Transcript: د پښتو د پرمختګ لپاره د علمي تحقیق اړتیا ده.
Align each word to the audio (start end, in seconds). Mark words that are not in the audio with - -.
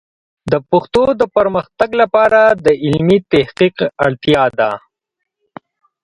د 0.51 0.53
پښتو 0.69 1.03
د 1.21 1.23
پرمختګ 1.35 1.89
لپاره 2.01 2.41
د 2.65 2.67
علمي 2.83 3.17
تحقیق 3.31 3.77
اړتیا 4.05 4.43
ده. 4.59 4.71